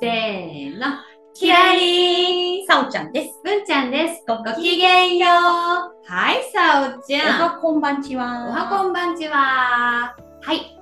[0.00, 0.86] せーの
[1.34, 3.40] キラリンさおちゃんです。
[3.42, 8.46] 文ちゃんですごきげんようはいさおちおゃんはこんばんちは。
[8.46, 10.78] おはこんばんちははい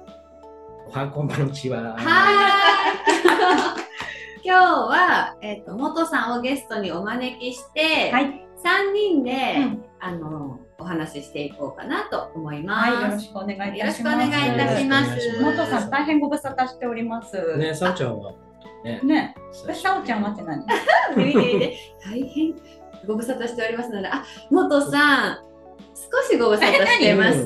[0.86, 1.94] おはこんばんちは。
[1.94, 3.86] はーい
[4.44, 8.46] 今日は、えっと元さんをゲストにお招きして、はい。
[8.62, 12.90] 3人で、うんあのお話ししていこうかなと思います。
[12.92, 14.18] はい、よろしくお願いいたします。
[14.20, 17.56] よろしくお願いいたします元さん、大変ご無沙汰しております。
[17.56, 18.32] ね、さおちゃんは
[18.86, 19.34] ね、ね。
[19.52, 20.64] さおちゃんはって何
[22.04, 22.54] 大変
[23.06, 25.38] ご無沙汰しておりますので、あ、元さん、
[25.94, 27.44] 少しご無沙汰してます。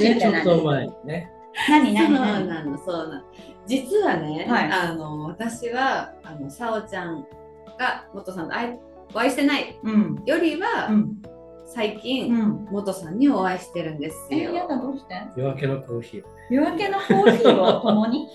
[0.00, 1.30] ね、ちょっと前にね。
[1.66, 1.94] そう何？
[1.94, 3.22] 何何なの、そうなの。
[3.66, 7.24] 実はね、はいあの私はあのさおちゃん
[7.78, 8.54] が元さんと
[9.14, 10.22] お会いしてないうん。
[10.26, 11.22] よりは、うん。
[11.66, 12.68] 最近、うん。
[12.70, 14.52] 元さんにお会いしてるんですえ、よ。
[14.52, 15.14] やだ、どうして？
[15.36, 16.28] 夜明けのコーヒーを。
[16.50, 18.28] 夜明けのコーヒーを共に？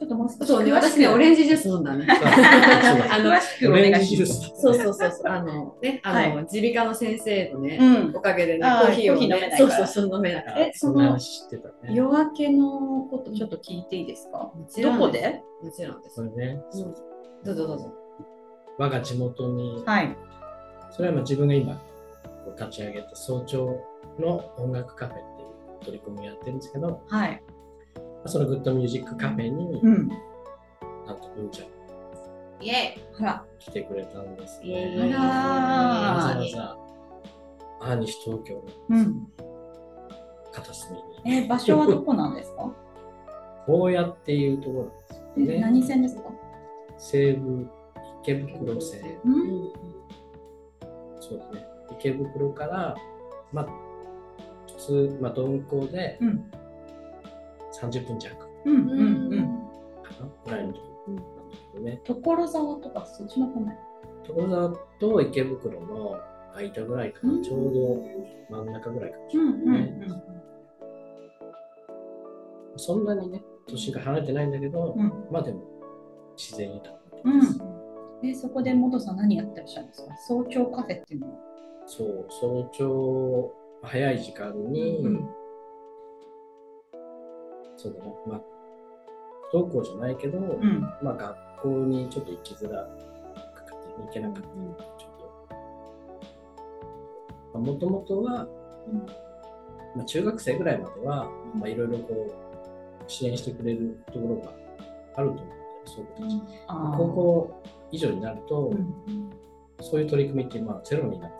[0.00, 2.06] ちょっともう少しそうね、私ね、オレンジジュース飲んだね。
[2.10, 4.40] あの詳しくオお願レンジジューいします。
[4.56, 4.60] ス。
[4.60, 8.16] そうそうそうそう、あのね、あの、は耳鼻科の先生のね、うん。
[8.16, 10.60] おかげでね、コーヒーをね、ないからそうそうそう飲めなかった。
[10.60, 11.16] えその。
[11.88, 14.38] 夜明けのことちょっと聞いていいですか？
[14.38, 15.42] もちろんどこで？
[15.62, 16.22] もちろんです。
[16.22, 16.94] ね、うん
[17.44, 17.92] どうぞどうぞ。
[18.78, 20.16] 我が地元に、はい。
[20.90, 21.74] それはまあ自分が今
[22.44, 23.80] こう立ち上げた早朝
[24.18, 25.48] の音楽カフェっていう
[25.84, 27.42] 取り組みをやってるんですけど、はい。
[28.26, 30.08] その Good Music Cafe に、うん。
[31.06, 31.68] なんと文ちゃん
[32.64, 33.44] イエほら。
[33.58, 34.96] 来てくれたんですね。
[34.98, 36.76] あらわざーわ
[37.80, 39.26] ざ、アーニッシュ東京のうん。
[40.52, 42.72] 片隅に、え、場所はどこなんですか？
[43.66, 45.60] 荒野っていうところなんですよえね。
[45.60, 46.30] 何線ですか？
[46.96, 47.68] 西武
[48.22, 49.72] 池袋線、うん。
[51.20, 51.66] そうですね。
[51.98, 52.94] 池袋から、
[53.52, 53.66] まあ、
[54.66, 56.50] 普通、まあ、鈍行でうん。
[57.90, 58.36] 30分弱。
[58.36, 58.76] かうん。
[58.76, 58.90] うん。
[58.90, 58.98] うん。
[58.98, 59.40] うん。
[59.40, 59.48] な
[60.44, 61.24] ぐらいのところなん。
[61.24, 61.32] だ
[61.72, 62.00] けどね。
[62.04, 63.76] 所沢とかそっちの方面。
[64.26, 66.16] 所沢と池袋の
[66.54, 67.42] 間ぐらいかな、うん。
[67.42, 67.72] ちょう
[68.50, 68.72] ど真ん。
[68.72, 69.64] 中ぐらいかもしうん。
[69.64, 69.98] れないね。
[72.72, 72.78] うん。
[72.78, 73.04] そん。
[73.04, 74.50] なにね、年が離れてないん。
[74.52, 75.12] だけど、うん。
[75.30, 75.60] まあでも、
[76.36, 77.58] 自然豊かうなとこです。
[77.58, 78.28] ん。
[78.28, 79.16] え、そこで元さん。
[79.16, 79.88] 何やってらっしゃるん。
[79.90, 81.34] ですか早朝カフェっていうのは。
[81.86, 83.52] そう、早朝、
[83.82, 85.28] 早い時間に、うん
[87.84, 88.40] そうだな、まあ、
[89.50, 90.80] 不登校じゃないけど、うん。
[91.02, 92.88] まあ学校にちょっと行きづら
[93.54, 93.72] くて
[94.02, 95.10] 行けなかったりとか、ちょっ
[97.52, 98.48] と、もともとは、
[99.94, 104.52] まあ、中学生ぐらいまでは、まあ、いろいろこう、支援してくれるところが
[105.16, 107.62] あると思うんだよ、そういう子た高校
[107.92, 109.30] 以上になると、うん。
[109.82, 111.30] そういう取り組みってまあゼロになっ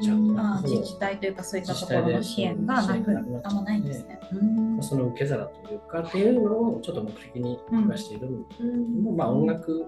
[0.00, 0.14] ちゃ。
[0.14, 3.10] あ自治体というかそういったところの支援がなく
[3.44, 4.18] あんまないんですね。
[4.32, 9.16] まあその受け皿というかっていうのをちょっと目的に出しているんで、うん。
[9.16, 9.86] まあ音楽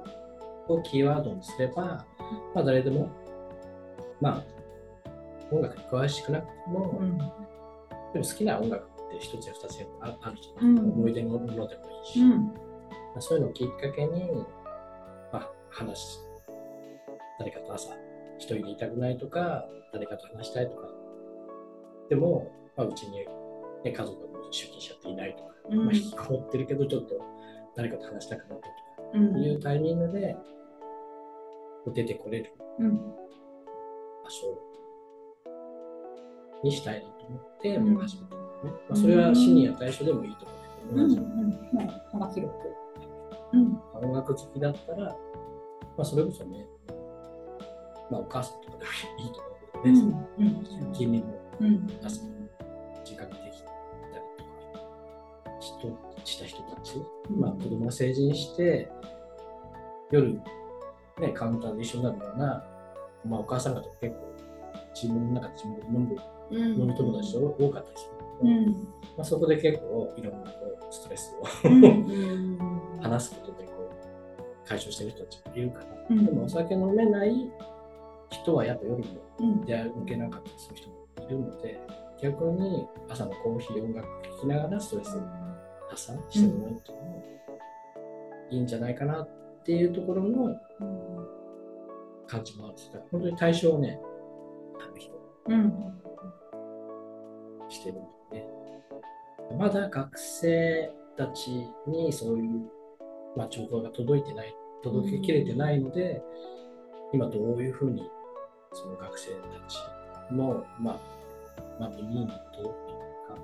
[0.68, 2.04] をキーワードにすれば、
[2.54, 3.08] まあ誰でも、
[4.20, 4.44] まあ
[5.50, 7.18] 音楽に詳しくなくても、うん。
[7.18, 7.30] でも
[8.14, 11.68] 好きな音楽って一つや二つやああるじゃない、うん思い出のものでもい
[12.08, 12.30] いし、うん。
[12.46, 12.52] ま
[13.16, 14.30] あそういうのをきっかけに、
[15.32, 16.18] まあ話し、
[17.38, 17.90] 誰かと朝
[18.38, 20.88] 一人でいたくないとか、誰かと話したいとか、
[22.08, 23.18] でも、まあ、うちに、
[23.84, 25.86] ね、家族が出勤しちゃっていないとか、うん。
[25.86, 27.20] まあ、引きこもってるけど、ちょっと
[27.74, 28.70] 誰かと話したくなったとか
[29.14, 29.42] うん。
[29.42, 30.36] いうタイミングで、
[31.94, 32.96] 出てこれるうん。
[32.96, 34.58] 場所
[36.64, 37.94] にしたいなと思って、うん。
[37.94, 38.46] もう始めたのね。
[38.64, 42.76] まあ、それはシニア対象でもいいと思うけど、うんうんまあ幅広く。
[43.52, 43.80] うん。
[43.94, 45.16] 音楽好きだったら、ま
[45.98, 46.66] あ、それこそね、
[48.10, 51.24] まあ、お母さんとかでもいいと思うけどね、うん君も
[51.60, 51.90] うん。
[52.04, 52.20] 朝
[53.04, 53.76] 時間ができたり
[54.10, 54.48] と
[55.48, 58.90] か、人した人たち、まあ、子供が成人して、
[60.10, 60.34] 夜、
[61.20, 62.64] ね、カウンターで一緒になるような、
[63.24, 64.34] まあ、お母さん方と結構、
[64.94, 66.16] 自分の中で自分で飲む
[66.50, 66.80] うん。
[66.80, 68.16] 飲み友達が多かったりする。
[68.42, 68.74] うので、ん。
[68.74, 68.78] ま
[69.18, 70.56] あ、そこで結構いろんなこ
[70.90, 72.98] うストレスをうんうん。
[73.02, 73.72] 話すことでこ
[74.64, 76.24] う解消してる人たちもいるから、うん。
[76.24, 77.50] でもお酒飲めない
[78.30, 79.04] 人はやっぱ夜も
[79.38, 81.80] うん出会い受けなかったりする人もいるので
[82.22, 85.18] 逆に朝のコーヒー音楽聴きながらストレス
[85.90, 87.22] 発さしてもらうっていうのも
[88.50, 89.28] いいんじゃないかなっ
[89.64, 90.56] ていうところの
[92.26, 94.00] 感じもあるんですから本当に対象をね
[94.80, 95.12] あの人
[95.48, 95.72] うん。
[97.68, 98.46] してるんでね
[99.58, 101.50] まだ学生たち
[101.86, 102.70] にそういう、
[103.36, 106.22] まあ、情報が届いてない届けきれてないので、
[107.12, 108.08] 今どういうふうに
[108.76, 109.36] その学生た
[109.66, 109.78] ち
[110.30, 111.00] の、まあ
[111.80, 113.38] まあ、耳に届くというか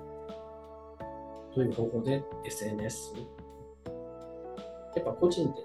[1.55, 3.13] どういう方法で SNS
[4.95, 5.63] やっぱ個人で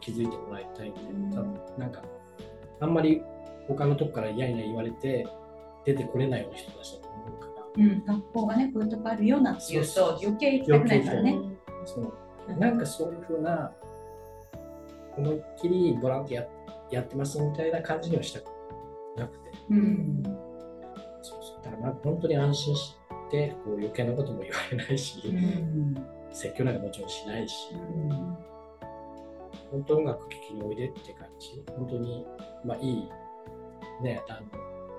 [0.00, 2.02] 気づいてもらいたいんで、多分なんか
[2.80, 3.22] あんまり
[3.66, 5.26] 他のとこから嫌々言われて
[5.84, 7.84] 出てこれないような人たちだと思うから。
[7.84, 11.38] うん、学校がね、こういうとこあるよなんて言うと余計行きたくないからね。
[11.84, 13.72] そうなんかそういうふうな
[15.16, 16.46] 思いっきりボランティア
[16.90, 18.55] やってますみたいな感じにはしたく
[19.16, 20.22] なくて、うん。
[21.22, 22.96] そうそうだからまあ本当に安心し
[23.30, 25.22] てこう余計なことも言われないし、
[26.30, 27.74] 説教なんかもちろんしないし、
[29.70, 32.26] 本当音楽聴きにおいでって感じ、本当に、
[32.64, 33.08] まあ、いい、
[34.02, 34.46] ね、あの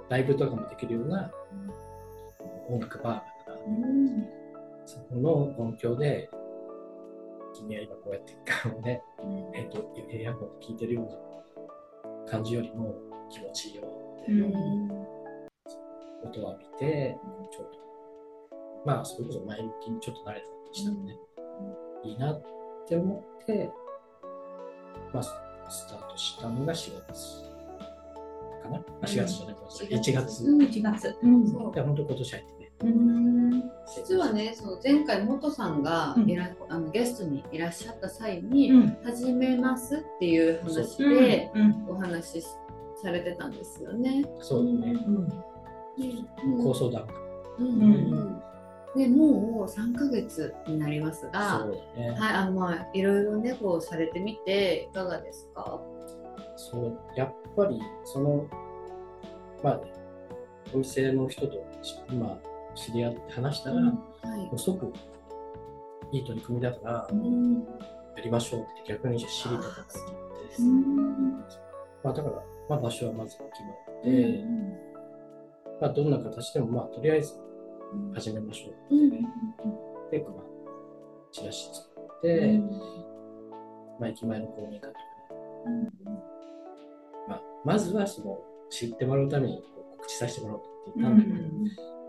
[0.10, 1.32] ライブとかもできるような
[2.70, 3.66] 音楽バーだから、
[4.86, 6.30] そこの音響で、
[7.54, 8.34] 君は今こうやって
[8.66, 9.02] あのね、
[9.54, 12.96] えっ、と、エアコンで聴いてるような感じよりも
[13.30, 14.48] 気持ちいいよっていう
[16.22, 17.18] 音を浴びて、
[17.50, 17.78] ちょっと、
[18.86, 21.18] まあ、それこそ前向きにちょっと慣れたりしたらね、
[22.04, 22.44] いいなっ
[22.86, 23.72] て思って、
[25.14, 25.32] まあ、ス
[25.70, 27.44] スタートしたのが4月
[28.64, 30.44] かな、あ ?4 月じゃないか、1月。
[30.44, 31.18] うん1月。
[31.24, 32.72] うんそうで、本当今年入ってね。
[32.84, 33.64] うん。
[33.96, 38.98] 実はね、その前回、元さんがいら、あのゲストにいらっしゃった際に、うん。
[39.06, 41.86] 始めますっていう話うでん。
[41.88, 42.48] お話し
[43.02, 44.26] されてたんですよね。
[44.40, 44.94] そうだね。
[45.08, 47.16] うん構想段階。
[47.60, 48.42] うんうんうん
[48.96, 51.66] でもう3ヶ月になりますが、
[51.96, 52.10] ね。
[52.18, 55.80] はい、あのまあいろいろねこうされてみていかがですか？
[56.56, 58.48] そう、やっぱり、その、
[59.64, 59.94] まあね、
[60.74, 61.54] お店の人と
[62.10, 62.40] 今
[62.74, 64.50] 知り合って話したら、もはい。
[64.52, 64.92] う即
[66.12, 67.64] いい取り組みだから、うん
[68.16, 70.64] やりましょうって逆に知りたかったです。
[70.64, 71.32] うん
[72.04, 73.70] まあ、だから、まあ、場所はまず決ま
[74.02, 74.44] って、
[75.82, 77.34] まあ、どんな形でも、まあ、とりあえず
[78.14, 80.34] 始めましょううんって、で、まあ、
[81.32, 82.60] チラシ作って、
[84.00, 85.00] まあ、駅前の公民館とか
[85.70, 85.90] ね、
[87.28, 88.40] まあ、まずはその
[88.70, 91.36] 知ってもらうためにこう告知させてもらおうって言ったんだけど、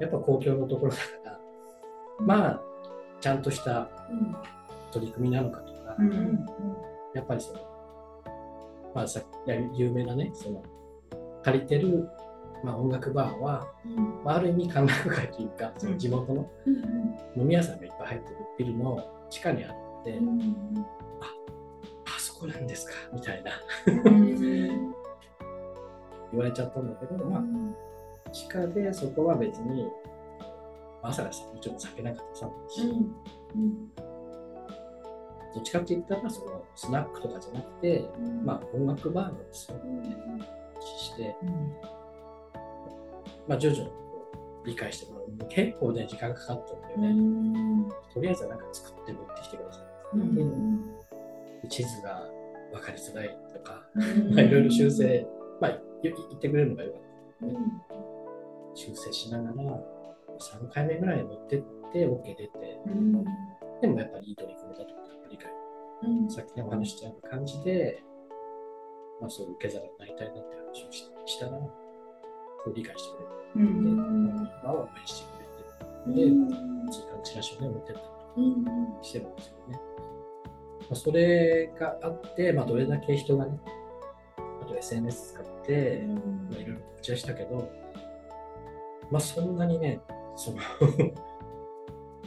[0.00, 1.38] やっぱ公共のところだから、
[2.20, 2.60] まあ、
[3.20, 3.88] ちゃんとした
[4.92, 6.46] 取り組みなのかとか、うん。
[7.14, 7.60] やっぱりその、
[8.98, 9.20] まあさ
[9.74, 10.60] 有名なね、その、
[11.44, 12.08] 借りてる、
[12.64, 13.72] まあ、音楽バーは、
[14.24, 16.50] まあ、ある意味歓楽街というか、その地元の
[17.36, 18.98] 飲み屋さんがいっぱい入ってるビルの
[19.30, 20.18] 地下にあるので、
[22.06, 23.52] あそこなんですかみたいな。
[26.30, 29.86] 言われちゃったんだけど、まあ、地下でそこは別に、
[31.02, 32.82] 朝がさ、もちろん酒なんか出さないし、
[35.54, 38.08] どっちかって言ったら、そのスナックとかじゃなくて、
[38.44, 39.78] まあ、音楽バーなんですよ。
[40.80, 41.36] して、
[43.46, 43.90] まあ、徐々に
[44.66, 45.48] 理解してもらう。
[45.48, 47.88] 結構ね、時間かかったんだよね。
[48.12, 49.80] とりあえずはなんか作って持ってきてくださ
[51.64, 51.68] い。
[51.68, 52.26] 地図が
[52.72, 55.26] 分かりづらいとか、まあ、いろいろ修正、
[55.60, 57.08] まあ、よ言ってくれるのがよかった。
[58.74, 59.54] 修正しながら、
[60.38, 62.50] 3回目ぐらい乗ってって OK 出て、
[63.80, 65.50] でもやっぱりいい取り組みだとか、理解、
[66.28, 68.02] さっきのお話したような感じで、
[69.20, 74.02] まあ、そういう受け皿になりたいなって話をししたら、そう理解してくれて、今
[74.64, 76.30] は応援してくれて、で、
[76.90, 78.06] 追加のチラシをね、持ってったり
[79.02, 79.80] してるんですよね。
[80.80, 83.58] まあ、それがあって、まあ、どれだけ人がね、
[84.62, 87.70] あと SNS 使って、まあ、いろいろ打ち出したけど、
[89.10, 90.00] まあ、そんなにね、
[90.36, 90.58] その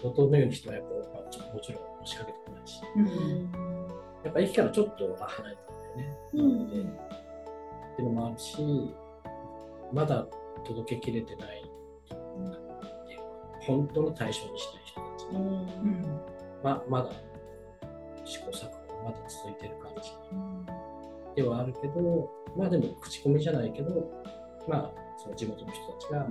[0.03, 2.81] 元のように人はやっぱ、もちろん押しかけてこないし、
[4.23, 6.17] やっぱ駅からちょっとは離れたんだよね。
[6.33, 6.69] うん。
[6.69, 8.93] でっていうのもあるし、
[9.91, 10.25] まだ
[10.63, 11.63] 届けきれてない、
[13.67, 15.25] 本当の対象にしたい人たち、
[16.63, 17.11] ままだ
[18.23, 20.11] 試行錯誤がまだ続いてる感じ。
[21.35, 24.11] ではあるけど、まあでも口コミじゃないけど、
[24.67, 26.25] まあその地元の人たちが、ま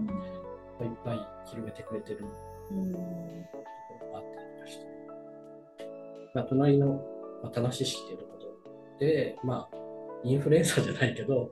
[0.81, 2.31] あいっぱい広めてくれてるとこ
[4.01, 4.87] ろがあったりとかして、
[6.35, 7.03] まあ、隣の、
[7.43, 9.77] まあ、棚市市っていうところで、まあ、
[10.25, 11.51] インフルエンサーじゃないけど、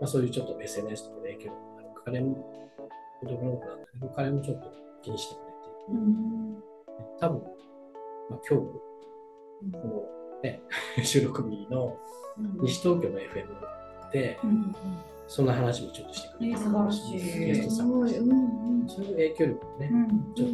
[0.00, 1.88] まあ、そういうちょっと SNS とかで影響力がある。
[2.04, 2.34] 彼も、
[3.20, 5.56] 子供の子なんだけど、彼もちょっと気にしてくれて、
[7.20, 7.42] 多分、
[8.30, 8.66] まあ、今日、
[9.72, 10.60] このね、
[11.04, 11.96] 収録日の
[12.62, 13.46] 西東京の FM
[14.12, 14.74] で、うん
[15.28, 16.50] そんな話もちょっとしてくれて、えー
[17.46, 18.06] ゲストさんも。
[18.06, 18.30] してうん
[18.82, 18.88] うん。
[18.88, 20.34] そういう影響力もね、うん。
[20.34, 20.48] ちょっ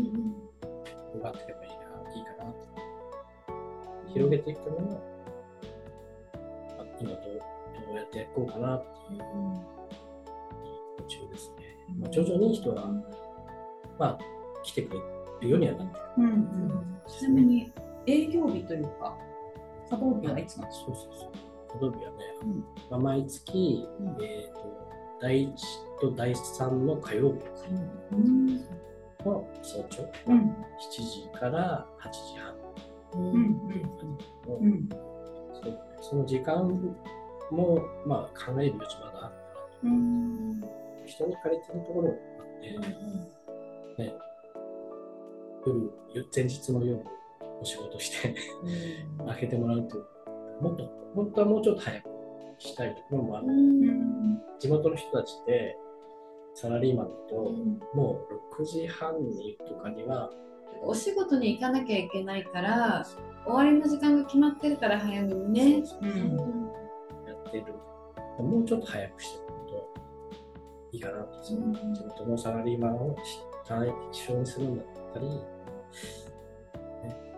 [1.12, 1.77] と奪っていけばいい。
[4.18, 4.96] 広げていくための、ま
[6.80, 7.18] あ今どう
[7.86, 9.20] どうやっていこうかなっていう
[10.98, 11.76] 途中ですね。
[12.00, 12.90] まあ、徐々に人は、
[13.96, 14.18] まあ、
[14.64, 15.00] 来てくれ
[15.42, 16.04] るようにはなってる。
[16.18, 16.96] うんうん。
[17.06, 17.72] ちなみに
[18.06, 19.16] 営業日というか
[19.88, 21.80] 稼働日はいつなんですそうそうそう。
[21.80, 22.64] 土曜日はね、うん。
[22.90, 24.06] まあ、毎月、うん。
[24.24, 24.88] えー、と
[25.22, 25.52] 第1
[26.00, 27.38] と第3の火曜日。
[29.24, 30.38] の早朝、うん。
[30.38, 30.50] 7
[30.90, 32.67] 時から8時半
[36.00, 36.68] その時間
[37.50, 39.38] も、まあ、考える余地まだあるか
[39.84, 40.60] うん。
[41.06, 42.16] 人に借りてるところがあっ
[43.96, 44.14] て、ね、
[46.14, 47.02] 夜、前日の夜、
[47.60, 48.34] お仕事して
[49.26, 50.84] 開けてもらうという、もっと、
[51.14, 52.08] 本当はもうちょっと早く
[52.58, 53.46] したいところもある。
[53.46, 54.18] うん
[54.58, 55.76] 地元の人たちって、
[56.54, 57.36] サラリーマンだと、
[57.94, 60.30] もう6時半にとかには、
[60.82, 63.06] お仕事に行かなきゃいけないから
[63.44, 65.82] 終わりの時間が決まってるから早めにね。
[66.00, 66.36] うん
[67.26, 67.74] やってる。
[68.38, 69.88] もうちょっと早くしておくと
[70.92, 71.44] いいかなと。
[71.44, 73.16] その地元のサラリーマンを
[73.66, 75.40] 対象にするんだったり、ね、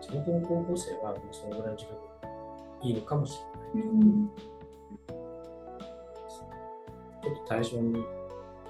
[0.01, 1.91] 地元の高校生はもうそのぐらいの時間
[2.81, 3.39] でいいのかもし
[3.75, 3.89] れない。
[3.89, 4.31] うん
[7.21, 8.03] ちょっと対象に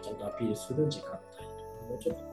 [0.02, 1.52] ちゃんとアピールする時間帯とか、
[1.90, 2.24] もうちょっと、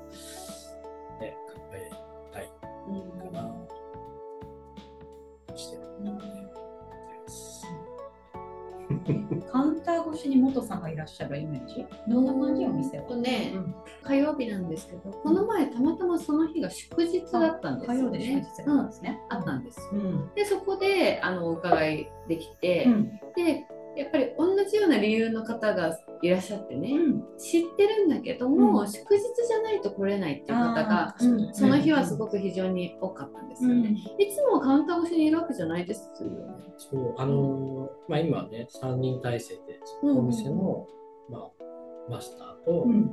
[9.51, 11.87] カウンター越しに元さんがいらっしゃるイメージ？
[12.09, 12.27] どん。
[12.27, 13.05] な感じお店は。
[13.05, 13.75] とねうん。
[14.03, 18.47] 火曜日なんですけどこの前たまたまその日が祝日だったんですよ火曜ですね。
[18.67, 18.81] うん。
[18.81, 19.81] あったんです。
[19.81, 19.87] よ。
[19.93, 20.35] うん。
[20.35, 23.21] でそこであのお伺いできて、うん。
[23.35, 23.67] で
[23.99, 27.25] やっぱり同じような理由の方がいらっしゃってね、うん。
[27.37, 31.17] 知ってるんだけども、う祝日じゃないと来れないっていう方が
[31.53, 33.97] その日はすごく非常に多かったんですよね。
[34.19, 36.37] いつもカウンター越しにいるわけじゃないですよね。
[36.77, 40.19] そう、あのーまあ、今ね、3人体制で、うん。
[40.19, 40.87] お店の、
[41.29, 41.51] まあ、
[42.09, 43.03] マスターと、うん。
[43.03, 43.09] ま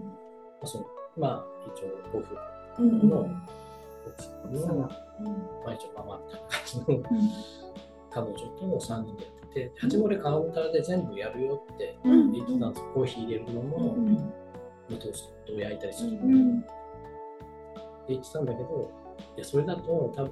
[0.62, 0.86] あ、その
[1.18, 2.38] まあ、一応、ご夫婦
[2.80, 3.10] うん。
[3.10, 3.27] の
[4.08, 4.54] 奥さん。
[4.54, 4.89] の、ま
[5.68, 6.86] あ、一応、ママみたいな感じの
[8.12, 12.32] 彼女と3人でやってて、初め俺カウンターで全部やるよってうん。
[12.34, 12.92] 言ってたんですよ。
[12.94, 14.18] コーヒー入れるのも、うん
[14.88, 16.66] トーストを焼いたりするのも、ってうん
[18.08, 18.92] 言ってたんだけど、
[19.36, 20.32] いや、それだと多分、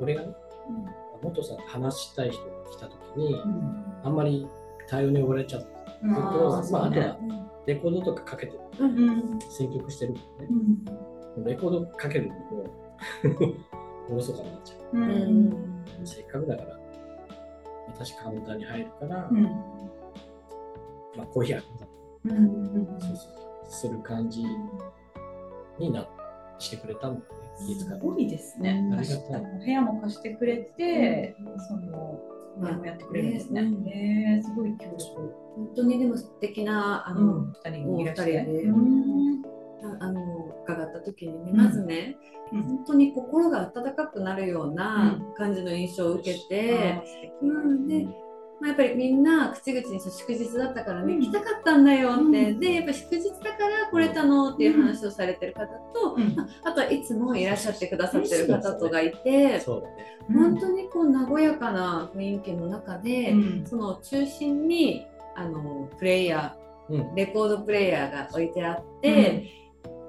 [0.00, 0.28] 俺がね、
[1.22, 3.36] 元さんと話したい人が来た時に、
[4.02, 4.48] あんまり
[4.88, 5.68] 対応に追われちゃうと、
[6.04, 6.28] うんまあ、
[6.86, 7.46] あとはうん。
[7.66, 10.48] レコードとかかけてうん選曲してるからね。
[11.36, 11.44] う、ん。
[11.44, 12.40] レコードかけるのも
[14.08, 14.96] おろそかになっちゃう。
[14.96, 15.48] うん。
[15.48, 15.52] ん。
[16.02, 16.06] う。
[16.06, 16.78] せっかくだから、
[17.98, 19.50] 私カウンターに入るから、うんま
[21.22, 21.86] あ、コーヒーあるんだ
[22.24, 23.36] うんそうそう
[23.68, 24.44] する感じ
[25.78, 26.06] にな
[26.58, 27.26] してくれたんだよ
[27.68, 27.74] ね。
[27.74, 28.90] すごいですね。
[28.96, 31.34] ありがたい部屋も貸してくれて、
[31.68, 32.20] その、
[32.58, 33.62] まあやってくれるんですね。
[33.62, 35.34] うんへえすごい協力。
[35.56, 38.32] 本当にでも素敵なあの、うん、二人いらっしゃって。
[38.32, 40.22] お二人でうんああの
[40.64, 41.56] 伺った時にね、うん。
[41.56, 42.16] まずね、
[42.52, 42.62] うん。
[42.62, 47.32] 本当に心が温かくなるような感じの印象を受けて、あー素敵。
[47.42, 48.06] うんで
[48.58, 51.20] まあ、やっぱりみんな口々に祝日だったからね、うん。
[51.20, 52.60] 来たかったんだよって、うん。
[52.60, 56.16] でやっぱ祝日だから来れたのっていう話をされてる方と、
[56.64, 59.60] ああとはいつもいらっしゃってくださってる方とがいて。
[60.28, 63.66] 本当にこう和やかな雰囲気の中で、うん。
[63.66, 66.56] その中心にあのプレイヤ
[66.88, 67.00] うん。
[67.00, 69.65] ーレコードプレイヤーが置いてあって、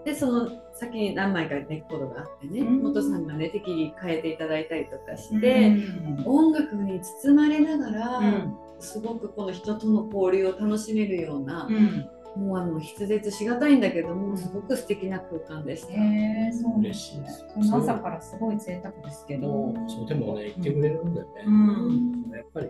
[0.08, 2.82] でその先に何枚かレコードがあってね、うん。
[2.82, 6.24] 元さんがね適宜変えていただいたりとかしうんて、うん。
[6.26, 8.56] 音楽に包まれながら、うん。
[8.80, 12.10] すごくこの人との交流を楽しめるような、うん。
[12.42, 15.92] もうあの筆舌しがたいんだけどもすごく素敵な空間でした。
[15.92, 17.46] へえそうですね嬉しいです。
[17.54, 19.74] その朝からすごい贅沢ですけど。
[19.90, 21.44] そうでもね、言ってくれるんだよね。
[21.46, 22.32] うん。
[22.34, 22.70] やっぱり、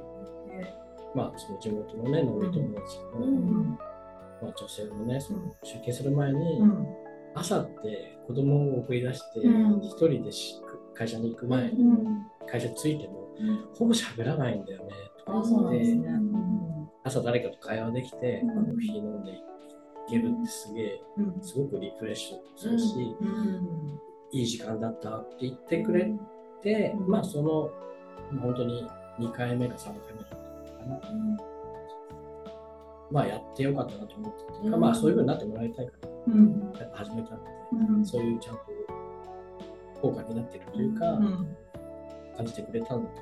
[1.13, 3.77] まあ、その地元のね、飲み友達も、うん。
[4.41, 6.87] まあ、女性もね、その出勤する前に、うん
[7.39, 9.81] 朝って子供を送り出して、うん。
[9.81, 10.55] 一人でし
[10.93, 12.25] 会社に行く前に、うん。
[12.49, 13.27] 会社着いても、
[13.75, 14.89] ほぼ喋らないんだよね、
[15.19, 16.09] とかあそうなんですね。
[17.03, 18.65] 朝誰かと会話できて、うん。
[18.65, 19.35] コーヒー飲んでい
[20.09, 21.41] けるってすげえ、うん。
[21.41, 23.99] すごくリフレッシュするし、うん。
[24.31, 26.11] いい時間だったって言ってくれ
[26.61, 27.07] て、うん。
[27.07, 27.69] まあその、
[28.41, 28.85] 本当に
[29.19, 31.56] 2回目か3回目だったのかな。
[33.11, 34.79] まあやってよかったなと思ってて、うん。
[34.79, 36.73] まあそういうふうになってもらいたいから、うん。
[36.77, 38.05] やっぱ始めたんで、うん。
[38.05, 38.61] そういうちゃんと
[40.01, 41.55] 効果になっているというか、うん。
[42.35, 43.21] 感じてくれたんだと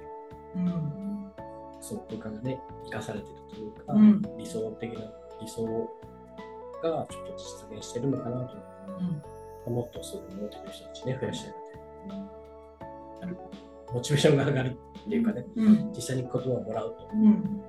[0.56, 1.32] うん。
[1.80, 4.22] その空間がね生かされてるというか、うん。
[4.38, 5.00] 理想的な
[5.42, 5.64] 理想
[6.84, 7.34] がちょっと
[7.70, 8.56] 実現してるのかなと
[9.68, 9.74] うん。
[9.74, 11.54] もっとそういうの持ってくる人たちね増やしたい
[13.28, 13.40] ので、
[13.94, 15.92] モチベーションが上がるっていうかね、うん。
[15.94, 17.62] 実際に言葉をもらうと、うん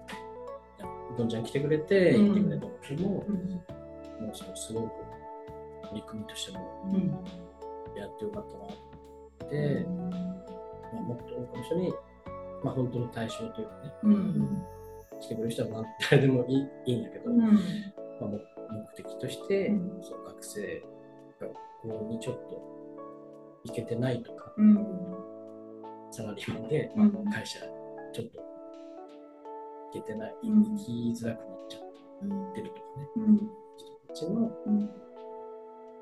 [1.16, 2.24] どんちゃん来てくれてうん。
[2.24, 3.36] 言ってくれた時も、うん
[4.18, 4.90] もうそのすごく
[5.88, 7.08] 取り組みとしてもうん。
[7.98, 9.86] やってよかったなって、
[10.92, 11.94] まあ、もっと多くの人に、
[12.64, 14.62] まあ、本当の対象というかね、うん。
[15.20, 17.40] 来てくれる人は誰でもいいいいんだけど、うん。
[17.40, 17.46] ま
[18.22, 20.02] あ、も目的として、うん。
[20.02, 20.82] その学生
[21.40, 22.60] がここにちょっと
[23.64, 24.86] 行けてないとか、うん。
[26.10, 27.12] サラリーマンで、うん。
[27.12, 27.60] まあ、会社
[28.12, 28.46] ちょっと行
[29.92, 33.36] けてない、うきづらくなっちゃってるとかね、うん。
[33.36, 33.50] 人
[34.08, 34.90] たちのうん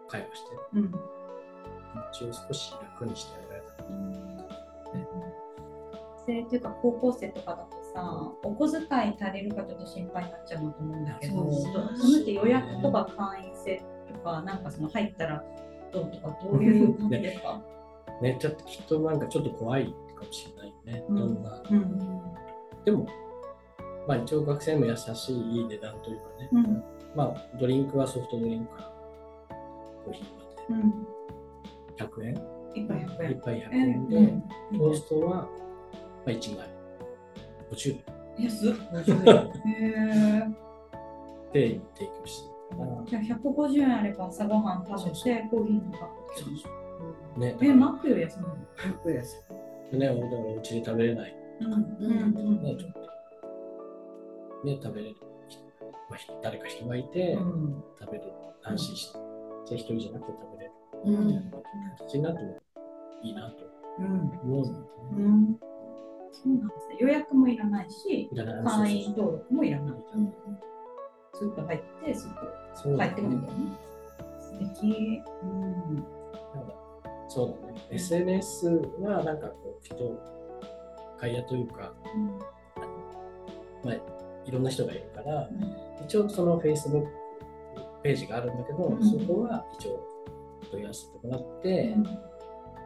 [0.08, 0.90] 会話して、うん。
[0.90, 0.96] 気
[2.24, 3.88] 持ちを少し楽にしてあげられたら
[6.26, 6.56] 生って。
[6.56, 11.68] いうか高校生とかだとさお小遣い足りるかちょっと心配になっちゃうなと思うんだけどそ
[12.08, 15.44] のって予約とか会員制とかなんかその入ったら
[15.92, 17.62] どうとかどういう感じですか、
[18.20, 21.04] ね、ちょっときっとなんかちょっと怖いかもしれないよね。
[21.08, 21.16] うん。
[21.16, 21.62] どんな。
[21.70, 22.34] うん。
[22.84, 23.06] でも、
[24.06, 26.84] まあ一応学生も優しいいい値段というかね、うん。
[27.14, 28.92] まあドリンクはソフトドリンクから
[30.04, 30.26] コーヒー
[30.72, 30.90] まうん、
[31.96, 32.34] で100円、
[32.74, 33.30] 一杯100円。
[33.32, 34.42] 一杯100え円で、うん。
[34.78, 35.48] トーストは、ま
[36.26, 36.68] あ、1枚。
[37.70, 38.44] 50円。
[38.44, 38.72] 安っ。
[38.72, 38.74] へ
[41.52, 42.54] で提供して。
[42.72, 46.10] るから、ーじゃあ150円あれば朝ごはん食べてコーヒーとか。
[46.34, 46.68] そうそ
[47.36, 47.38] う。
[47.38, 48.48] ね、え、マックより安いの？
[48.84, 49.44] 楽です。
[49.92, 51.72] ね、だからうちで食べれない、うん。
[51.72, 51.76] う
[52.58, 52.62] ん。
[52.62, 53.00] ね、ちょっと、
[54.64, 55.16] ね、食べれる
[55.48, 55.62] 人、
[56.10, 59.18] まあ、ひ誰か人がいて、うん食べれる、安心して、
[59.66, 60.72] じゃあ一人じゃなくて食べれる
[61.04, 61.50] うんみたいな
[61.98, 62.62] 形になっても
[63.22, 63.64] いいなと
[63.98, 64.88] うん思うんだよね。
[65.16, 65.58] うん
[66.32, 66.96] そうなんですね。
[66.98, 69.94] 予約もいらないし、いらない会員登録もいらない。
[70.14, 70.34] うん
[71.34, 73.72] スーッと入って、スーッと帰ってもいいんだよね。
[74.40, 75.22] 素敵。
[75.42, 75.94] うん。
[75.94, 76.74] なんか
[77.28, 77.86] そうだね。
[77.90, 78.68] SNS
[79.00, 79.96] はなんかこう、人、
[81.18, 81.92] 会話というか、
[83.84, 83.94] まあ、
[84.46, 85.48] いろんな人がいるから、
[86.04, 87.06] 一応その Facebook
[88.02, 89.02] ページがあるんだけど、うん。
[89.02, 90.06] そこは一応
[90.70, 91.96] 問い合わせてもらって、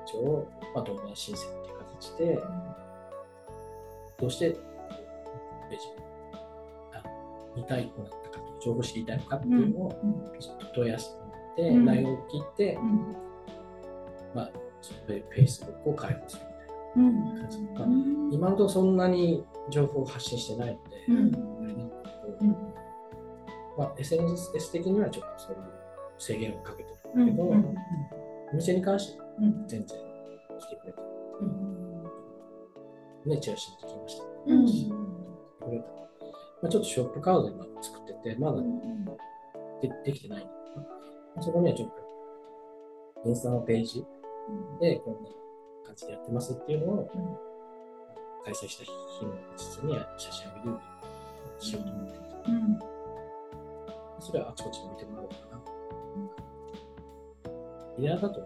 [0.06, 2.42] 一応、まあ、動画申請っていう形で、
[4.18, 5.86] どうしてページ
[6.94, 7.02] あ
[7.56, 9.90] 見たいくなったか情報を知りたいのかっていうのを、
[10.38, 11.84] ちょっと問い合わせてもらって、うん。
[11.84, 13.16] 内容を聞いて、うん。
[14.34, 15.00] まあ、その
[15.34, 16.42] Facebook を開放する
[16.96, 17.10] みたいな。
[17.10, 17.40] うん。
[17.40, 17.86] 感じまあ
[18.30, 20.96] 今のところそんなに情報を発信してないので、
[23.76, 25.62] まあ、SNS 的にはちょっとそういう
[26.18, 27.76] 制限をかけてうんるんだけど、うん
[28.50, 29.98] お店に関してはうん全然
[30.58, 31.02] 来てくれた。
[31.40, 32.04] うん
[33.26, 34.24] ね、チラシに来ました。
[34.46, 34.90] うん来て
[35.64, 35.84] くれた。
[36.62, 38.62] まあ、ちょっとショップカード今作ってて、まだ
[39.82, 40.44] でできてない。
[40.44, 40.88] んだけど、ま
[41.36, 41.88] あそこにはちょっ
[43.22, 44.04] とインスタのページ
[44.80, 45.30] でこんな
[45.84, 47.47] 感じでやってますっていうのを、うん
[48.44, 48.90] 開催した日
[49.24, 50.78] の実には写真を見るよう
[51.60, 52.78] にしようと思ってて、うん。
[54.20, 55.58] それはあちこちに見てもらおうかな。
[57.98, 58.40] いやだと、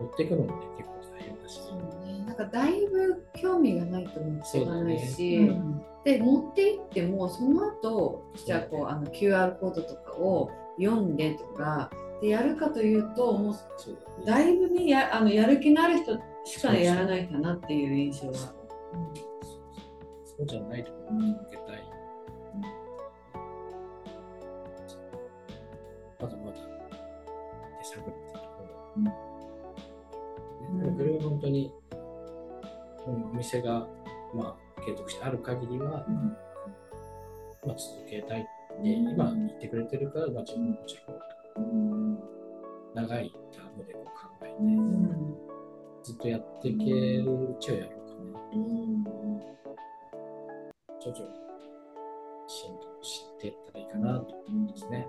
[0.00, 2.36] 持っていくのもね、結構大変だし、そうね、なん。
[2.36, 5.82] かだいぶ興味がないと持っていかないし、うん。
[6.04, 11.16] で持って行ってもその後じゃあこうあの QR コードとかを読ん。
[11.16, 11.90] でとか
[12.22, 13.56] でやるかというともうう
[14.24, 14.44] だね。
[14.44, 18.34] だいぶねやあのやる気のある人しかやらないかなっていう印象は。
[20.24, 21.82] そうじゃないところに受けたい。
[26.20, 26.58] まだまだ
[27.82, 28.64] 手探りってとこ
[28.96, 29.02] ろ。
[29.02, 29.10] ね
[30.96, 31.72] これは本当に、
[33.06, 33.86] うんお店が、
[34.34, 36.06] まあ、継続してある限りは、
[37.64, 38.48] まあ、続けたいって、
[38.82, 41.14] 今言ってくれてるから、まあ、自分ももちろ
[41.62, 42.18] ん。
[42.94, 45.15] 長いタームでこう考えて、うん
[46.06, 48.62] ずっとやっていけるうちはやろうかな。
[51.00, 51.26] 徐々に
[52.46, 55.08] 浸透していったらいいかなと思うんですね。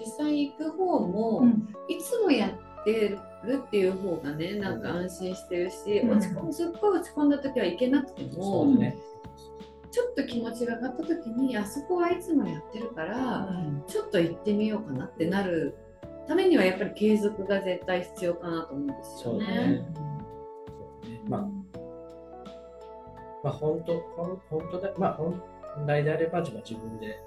[0.00, 8.96] 実際行く方も、うんいつもやってるっていう方がねなんか安心してるし、うん落ち込むすっごい落ち込んだ時は行けなくても、そうだね。
[9.92, 13.48] ちょっと気持ちが上がった時にあそこはいつもやってるから、
[13.86, 15.76] ちょっと行ってみようかなってなる
[16.26, 19.86] ためにはやっぱり継続が絶対必要かなと思うんですよね。
[21.28, 21.40] まあ、
[23.42, 24.00] まあ、本当、
[24.48, 25.42] 本当だ、まあ、本
[25.86, 27.18] 来であれば、自分で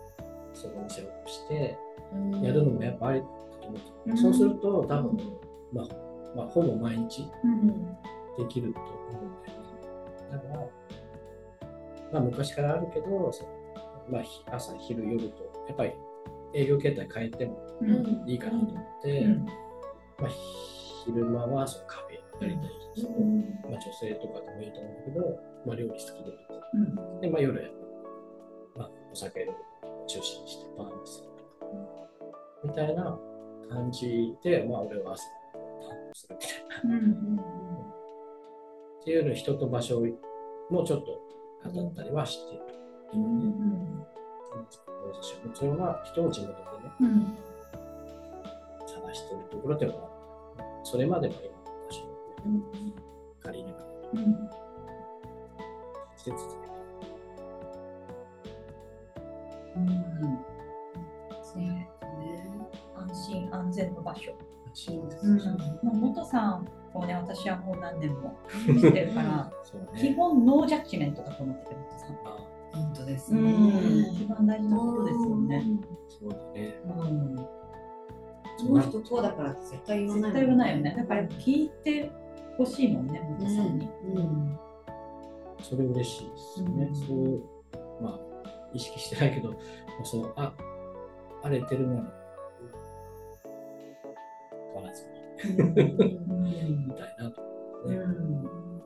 [0.53, 1.77] そのお店をして、
[2.13, 2.41] うん。
[2.41, 3.31] やるのもやっぱありだと
[3.61, 4.17] と思う、うん。
[4.17, 5.17] そうすると多分、
[5.73, 5.87] まあ、
[6.35, 7.67] まあほぼ毎日うん。
[8.37, 9.67] できると思うんだよね。
[10.31, 10.59] だから、
[12.13, 13.31] まあ、昔からあるけど、
[14.09, 15.91] まあ、ひ朝昼夜とやっぱり
[16.53, 18.23] 営業形態変えてもうん。
[18.27, 19.45] いいかなと思って、うん。
[19.45, 20.29] まあ、
[21.05, 26.77] 昼間はそのカフェやりたい人、まあ、女性とかでもいいと思うんだけど、まあ、料理好きでとかう
[27.17, 27.21] ん。
[27.21, 27.67] で、まあ、夜は、
[28.77, 29.53] まあ、お酒を
[30.07, 32.09] 中心にしてバーンするとか、
[32.63, 33.19] みたいな
[33.69, 35.23] 感じで、まあ、俺は朝
[35.81, 36.95] 担当するみたいな。
[36.95, 37.57] うん
[38.99, 40.01] っていうの人と場所
[40.69, 42.63] もちょっと語ったりはしている。
[43.13, 44.03] うん
[44.51, 44.67] 今ね、
[45.53, 47.37] 必要な人を地元でね、うん。
[48.87, 49.93] 探しているところでは、
[50.83, 51.51] それまでの今の
[51.87, 52.05] 場所を
[52.49, 52.93] ね、
[53.43, 54.49] 借りながらうん。
[56.17, 56.73] して続けて
[59.75, 60.39] うん。
[61.43, 61.89] そうね
[62.97, 64.31] 安心安全の場所。
[64.73, 66.67] そうですうん、元さん。
[66.93, 70.13] をね、私はもう何年も知ってるから、そう基ね。
[70.15, 72.17] 本ノージャッジメントだと思ってて、元さん。
[72.77, 73.51] あ本当ですうね。
[73.51, 75.63] ん、一番大事なことですよね。
[76.07, 76.81] そうだね。
[76.85, 77.35] うん、
[78.57, 80.21] その人こうだから絶対言わない。
[80.23, 80.95] 絶対言わないよね。
[80.97, 82.11] だから聞いて
[82.57, 83.89] ほしいもんね、元さんに。
[84.15, 84.59] うん
[85.59, 86.85] それ嬉しいですね。
[86.85, 87.41] うんそう、
[88.01, 88.19] まあ、
[88.73, 89.53] 意識してないけど、
[90.03, 90.53] その、あ、
[91.41, 92.13] 荒れてるなら、
[94.73, 97.41] 変 わらずに、うん みたいなと
[97.89, 97.95] ね。
[97.95, 98.76] うん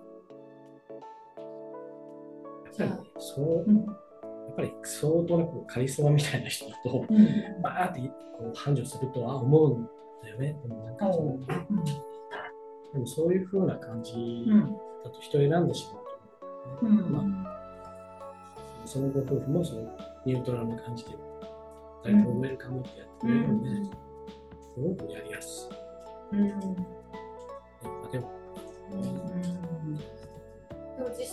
[2.82, 3.76] やっぱりね、そう、うん。
[3.78, 7.62] やっぱり相当なこうカリスマみたいな人だと、うん。
[7.62, 8.02] バーって
[8.38, 9.90] こう繁盛するとは思うん
[10.24, 10.60] だよね。
[10.62, 11.40] でもなんかそおのう
[12.94, 14.14] でもそういう風な感じ
[14.48, 16.04] うんだと人を選んでしまう
[16.80, 17.02] と思うね。
[17.02, 17.12] うん。
[17.12, 19.82] まあ、そのご夫婦もその
[20.26, 21.12] ニュートラルな感じで、
[22.04, 23.86] 大体ウェルカムってやってくれるので、うん。
[23.86, 23.92] す
[24.78, 25.70] ごくやりやす
[26.34, 26.36] い。
[26.36, 26.50] うん。
[26.50, 26.56] ま
[28.08, 28.32] あでも、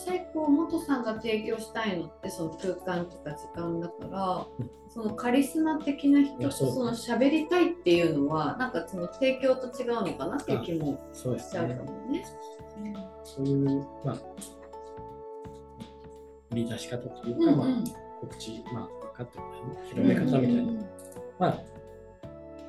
[0.09, 4.71] 際こう元さんが提供したいのってその空間とか時間だから、うん。
[4.89, 11.75] そのカリスマ的な人とその喋りたいっていうのはなんかその提供と違うのかなっていう気もしちゃうか。
[11.85, 12.25] もね。
[13.23, 14.19] そういう、まあ、
[16.51, 17.67] 売り出し方というか、まあ、
[18.21, 19.45] 告知、まあ、分かっても
[19.89, 20.73] 広め方みたいな、
[21.39, 21.63] まあ、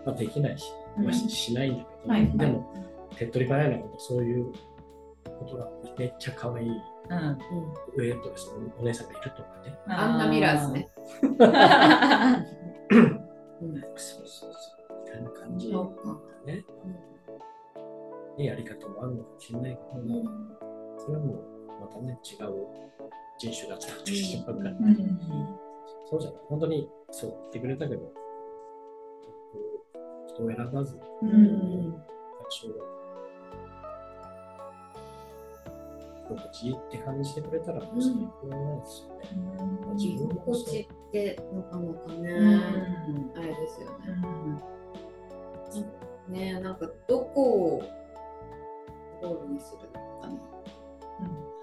[0.05, 0.65] まあ、できないし、
[0.97, 2.73] まあ、ししないんだけど、はいでも、
[3.15, 4.51] 手っ取り早いのこと、そういう
[5.39, 7.37] ことがめっちゃ可愛いうん
[7.97, 9.79] 上とそのお姉さんがいるとかね。
[9.87, 10.89] アンナ・ミラーズね。
[13.95, 14.51] そうそうそう。
[15.05, 15.73] みたいな感じ
[16.45, 16.63] ね。
[18.37, 20.01] いいやり方もあるのかもしれないけど、
[20.97, 21.37] それはもう
[21.81, 22.67] またね、違う
[23.37, 25.19] 人種が使ってしまうから、うん。
[26.09, 26.41] そうじゃない。
[26.47, 28.13] 本当にそう言ってくれたけど、
[30.27, 32.01] 人を選ばず、うん。
[32.51, 32.98] 最初
[36.35, 39.47] 心地いいって感じてくれたら、もう最高なんですよね。
[39.81, 43.31] まあ自居分も心地ってなかなかね、ん。
[43.35, 44.05] あれですよね。
[46.27, 46.33] うん。
[46.33, 47.83] ねなんかどこを
[49.21, 50.39] ゴールにするのかね、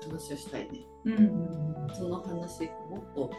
[0.02, 0.80] 話をしたいね。
[1.04, 1.88] うん。
[1.94, 3.30] その話もっと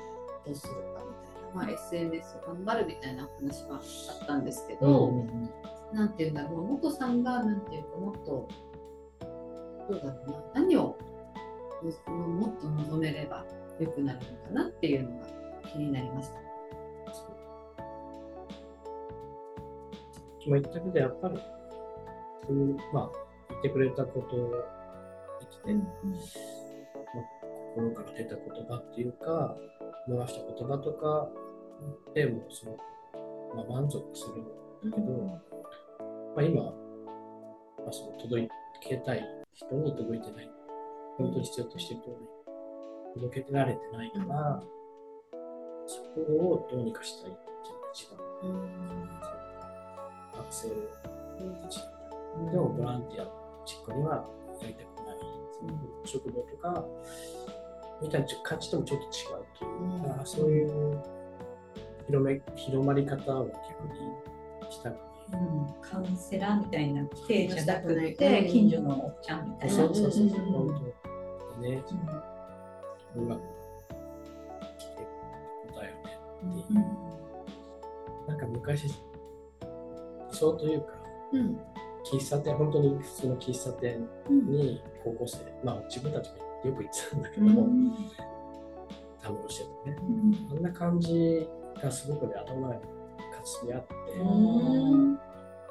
[0.46, 5.50] どうするかみたいな、まあ、SNS を頑張るみたいな話はあったんですけど、うん。
[5.94, 8.48] なんていうんだろう、元さんがなんていうかもっと、
[9.90, 10.98] どうだろうな、何を
[12.08, 13.46] ももっと望めれば
[13.80, 15.28] 良くなるのかなっていうのが
[15.72, 16.48] 気になりました。
[20.48, 21.38] 今言ったけど、やっぱり、
[22.46, 23.12] そういう、まあ、
[23.50, 24.50] 言ってくれたことを
[25.66, 25.86] 言って、
[27.14, 27.26] まあ、
[27.76, 29.58] 心から出た言葉っていうか、
[30.08, 31.28] 漏らした言葉とか
[32.14, 32.80] でもすごく、
[33.58, 35.12] まあ、満足するんだけど、
[36.34, 36.70] まあ、今、ま
[37.90, 38.48] あ、その届
[38.82, 40.50] けたい人に届いてない、
[41.18, 42.28] 本当に必要としてるところに
[43.22, 44.64] 届けられてないから、
[45.88, 48.18] そこをどうにかしたいっていうのが一番、
[50.34, 50.70] 学生
[51.64, 51.82] たち
[52.52, 53.28] でもボランティア
[53.66, 54.26] チックには
[54.62, 55.18] やりたくない、
[56.06, 56.86] 職場とか、
[58.02, 60.26] みたいな感じともちょっと違うというか、うん。
[60.26, 61.02] そういう
[62.06, 63.60] 広め広まり方を逆
[63.94, 65.02] にしたくない。
[65.82, 68.16] カウンセラーみたいな体じゃなくうん。
[68.16, 69.76] て近所のおっちゃんみたいな。
[69.76, 70.26] そうそうそう、う。
[70.28, 70.30] ん。
[70.30, 70.74] 本当。
[70.74, 70.94] に
[71.60, 71.84] ね、
[73.16, 73.42] うまく
[74.78, 76.20] 来てことだよね。
[76.38, 76.86] っていう。
[78.28, 78.94] なんか昔、理
[80.32, 80.94] 想というか、
[81.34, 81.60] うん。
[82.06, 86.38] 喫茶店、本当に普通の喫茶店に高校生、まあ自分たちも
[86.70, 87.68] よく行ってたんだけども、
[89.22, 89.98] たむろしててね、
[90.52, 91.48] あんな感じ
[91.82, 92.88] がすごくね、頭の中にか
[93.44, 93.88] すみあって、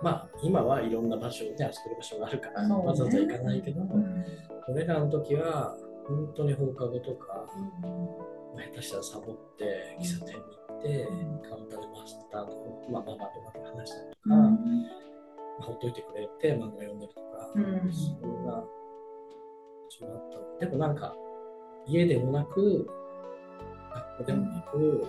[0.02, 2.86] まあ今はいろんな場所ね遊べる場所があるから、そうね。
[2.86, 4.24] わざわざ行かないけど、うん。
[4.68, 7.46] 俺らの時は本当に放課後とか、
[7.82, 11.08] まあ下手したらサボって喫茶店に行って、
[11.48, 12.58] カウンターでマスターとか、
[12.90, 17.92] まあ、ママとかと話したりとか、まあほっといてくれて漫画読んだりとか、うん。
[17.92, 18.64] それが
[19.90, 20.66] 始まった。
[20.66, 21.14] でもなんか
[21.86, 22.86] 家でもなく
[23.94, 25.06] 学校でもなく、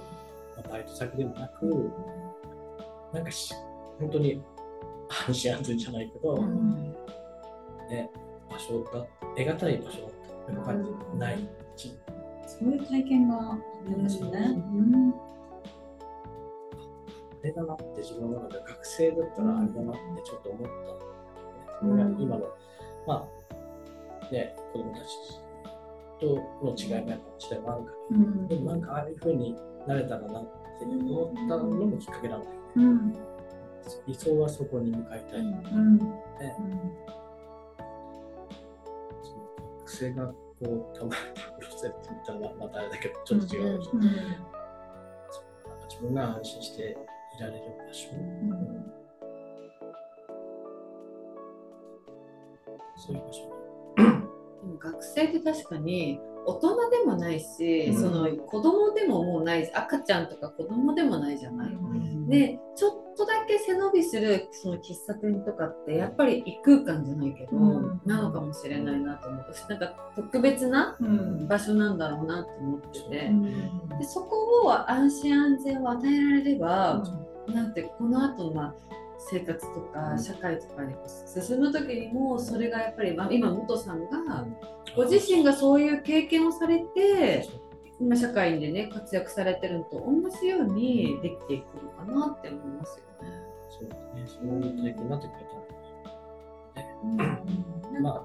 [0.56, 1.92] まあバイト先でもなく、
[3.14, 3.54] なんかし
[4.00, 4.42] 本当に
[5.10, 6.96] 安心安全じゃないけど、うん。
[7.90, 8.10] ね、
[8.50, 10.62] 場所が得難い場所だった。
[10.62, 11.98] 他にないし、
[12.46, 14.58] そういう体験があったんですよね。
[17.44, 20.70] あれだなって自分の中で学生だったらあれだなってちょっと思っ
[21.82, 21.86] た。
[21.86, 21.98] ん。
[21.98, 22.16] だよね。
[22.16, 22.46] それが今の、
[23.06, 23.28] ま
[24.22, 25.06] あ、ね、子供たち
[26.20, 26.26] と
[26.64, 28.48] の違いもやっぱ時代もあるから、うん。
[28.48, 29.56] でもなんかああいう風に
[29.88, 30.44] なれたらなっ
[30.80, 32.58] て思ったのもきっかけなんだよね。
[32.76, 33.37] うん
[34.08, 35.40] 理想はそこに向かいたい。
[35.40, 36.00] うん。
[36.00, 36.10] その
[39.80, 40.36] 学生がこ
[40.94, 41.16] う、たまプ
[41.66, 43.76] ロセって言ったらまたあれだけど、ちょっと違う。
[43.76, 43.84] うん。
[43.84, 44.18] そうなんか
[45.90, 46.98] 自分が安心して
[47.38, 48.10] いられる場所、
[52.98, 53.42] そういう場所
[53.96, 58.02] でも学生って確かに大人でもないし、うん。
[58.02, 60.30] その子供でももうないし赤ちゃん。
[60.30, 61.72] とか子供でもないじゃない。
[61.72, 62.28] うん。
[62.28, 63.07] でちょっとだ
[63.48, 68.02] け背伸びするその喫茶店とかってやっぱり異空間じゃないけど、うん。
[68.06, 71.48] なのかもしれないなと思うしなんか特別なうん。
[71.48, 73.90] 場所なんだろうなと思ってて、うん。
[73.98, 77.04] でそこを安心安全を与えられれば、
[77.48, 78.76] なんてこの後のまあ
[79.20, 80.94] 生活とか社会とかに
[81.44, 84.46] 進む時にもそれがやっぱり、まあ、今元さんが
[84.96, 87.48] ご自身がそういう経験をされて
[88.00, 93.37] 今社会でね活躍されてるのと同じようにできていくのかなって思いますよね。
[93.70, 95.68] そうだね、そういう体験になってくれたら
[97.04, 98.04] うん。
[98.04, 98.24] まあ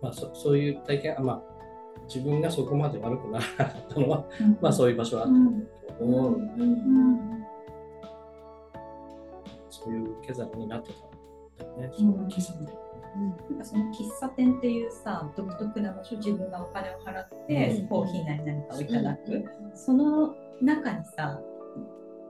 [0.00, 1.42] まあそそういう体験、あまあ、
[2.08, 4.24] 自分がそこまで悪くならなかったのは、
[4.60, 5.60] まあそういう場所はあったん。
[5.60, 7.44] だけど、うん。
[9.70, 10.92] そういう受け皿になって
[11.58, 11.78] たん。
[11.78, 11.96] だよね、うん。
[11.96, 13.58] その喫茶店なん。
[13.58, 17.88] かその喫茶店っていうさ独特な場所自分がお金を払って、うん。
[17.88, 21.40] コーヒーなり何かをいただく、その中にさ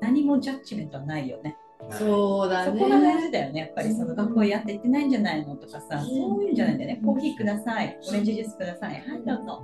[0.01, 1.57] 何もジャッジメントはないよね。
[1.91, 2.79] そうだね。
[2.79, 3.61] そこが大事だよね。
[3.61, 7.01] やっぱりその学校やっていってないんじゃないのとかさ、そういうんじゃないんだよね。
[7.05, 7.99] コーヒーください。
[8.09, 8.95] オレンジジュースください。
[8.95, 9.63] はい、どうぞ。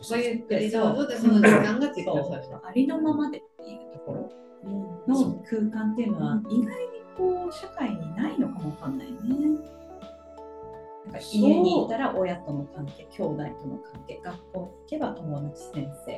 [0.00, 2.40] そういうゆっくりどうぞでその時間ができそうなさい。
[2.64, 4.30] ありのままでっていうところ
[5.06, 6.66] の空間っていうのは意外に
[7.16, 9.18] こう社会にないのかもわかんないね。
[11.06, 16.12] なんか家にいたら親との関係、兄弟との関係、学校に行けば友達、先生、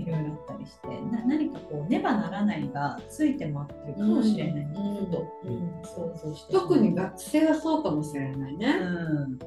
[0.00, 5.26] いろいろあったりして、な何かこうねばならないがついて回ってるかもしれないなうんと。
[5.44, 6.52] うん想像して。
[6.52, 8.66] 特に学生はそうかもしれないね。
[8.80, 9.38] うん。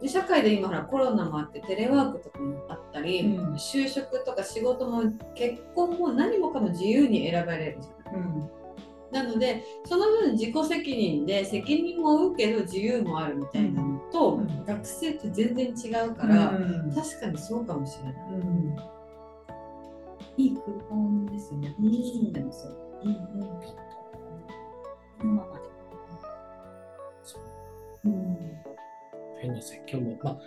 [0.00, 3.54] で社会で今ほらコロナもあってテレワークとかもあったり、うん。
[3.54, 5.02] 就職とか仕事も
[5.34, 8.20] 結婚も何もかも自由に選ばれるじゃない。
[8.20, 8.50] うん。
[9.10, 14.64] なのでその分自己責任で責任も負うけど自由もあるみたいなのと、うん。
[14.64, 18.14] 学生って全然違うから、うん確かにそうかもしれない。
[18.14, 18.76] うん。
[20.36, 21.74] いい空間ですよね。
[21.78, 22.32] うん。
[22.32, 22.76] でもそう。
[23.04, 23.14] うん
[25.18, 25.64] このままで。
[27.22, 27.42] そう。
[28.04, 28.36] うん
[29.40, 30.38] 変な説教も、まあ、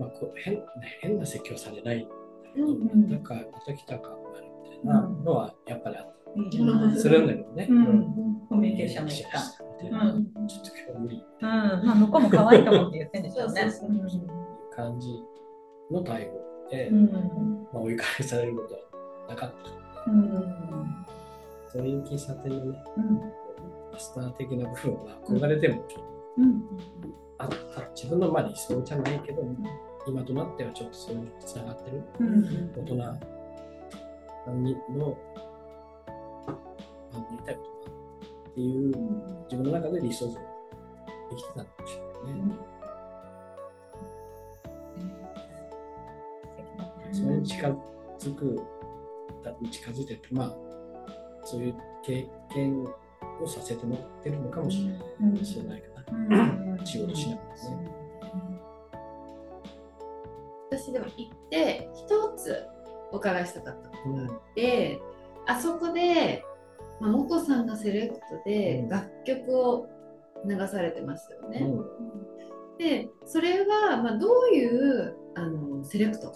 [0.00, 0.62] まあ、こう変
[1.00, 2.08] 変な説教されない。
[2.56, 3.08] うんうん。
[3.10, 6.12] なんかまた来た感があるみたいなのはやっぱりあった。
[6.14, 6.19] り
[6.96, 7.66] するんだけどね。
[7.70, 9.42] うんコミュニケーションの一環。
[9.82, 11.48] みたいなうんちょっと今日無理うん、
[11.86, 13.70] まあ向こうも可愛いと思って言ってんでしょうね。
[14.74, 15.22] 感じ
[15.90, 17.12] の対応で、うん
[17.72, 18.80] まあ、追い返されることは
[19.28, 19.54] なかっ
[20.06, 20.10] た。
[20.10, 21.06] うん
[21.68, 23.20] そういう喫茶店のね、うん
[23.92, 26.04] マスター的な部分は憧れてもちょっと
[26.38, 26.62] うん
[27.38, 27.56] あった。
[27.94, 29.42] 自分のまあ理想じゃないけど、
[30.06, 32.02] 今となってはちょっとそういうのにつながってる。
[32.20, 32.94] うん大人
[34.54, 35.16] にの、
[36.50, 38.96] あなりたいことっていう
[39.44, 40.38] 自分の中で理想像で
[41.36, 42.54] きてたのかもしれないね。
[47.12, 48.60] それに近づく、
[49.42, 50.56] だ近づいてるまあ、
[51.44, 56.36] そういう経験をさせてもらってるのかもしれない,、うん知らないかな。
[56.36, 58.00] うん仕事しながらね。
[60.70, 62.66] 私でも行って一つ
[63.12, 64.40] お伺いしたかったことがあ
[65.46, 66.44] あそこで、
[67.00, 68.88] まあ、元さんがセレクトでうん。
[68.88, 69.88] 楽曲を
[70.46, 71.60] 流されてますよね。
[71.60, 72.78] うん。
[72.78, 76.32] でそれはまあどういうあのセレクト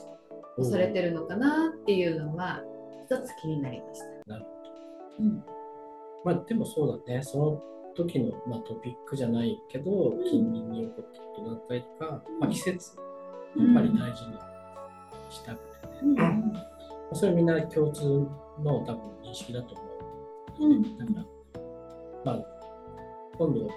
[0.59, 2.63] をされてるのかなっていうのは
[3.07, 4.07] 一つ気になりました。
[4.33, 4.47] なる
[5.21, 5.45] うん。
[6.25, 7.63] まあでもそうだね、その
[7.95, 12.97] 時の、まあ、トピックじゃないけど、近隣に起こったことだったりとか、まあ、季節、
[13.57, 14.39] やっぱり大事に
[15.31, 16.01] したくてね。
[16.03, 16.74] うん
[17.13, 18.27] それみんな共通
[18.63, 19.85] の多分認識だと思
[20.61, 20.65] う。
[20.67, 21.25] うんだから、
[22.25, 22.45] まあ、
[23.37, 23.69] 今度、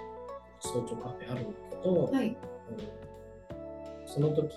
[0.60, 2.28] 早朝カフェあるんだけど、はい。
[2.28, 2.36] うん
[4.06, 4.54] その時